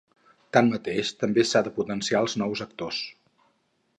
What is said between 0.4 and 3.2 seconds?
Tanmateix, també s'ha de potenciar els nous autors.